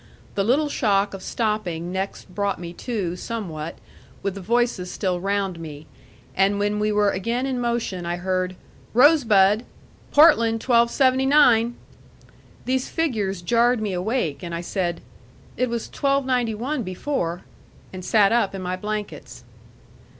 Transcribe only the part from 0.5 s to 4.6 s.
shock of stopping next brought me to, somewhat, with the